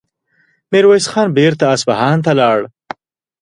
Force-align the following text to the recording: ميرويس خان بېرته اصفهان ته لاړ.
ميرويس 0.71 1.05
خان 1.11 1.27
بېرته 1.37 1.63
اصفهان 1.75 2.17
ته 2.25 2.31
لاړ. 2.39 2.57